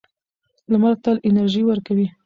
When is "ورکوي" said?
1.65-2.07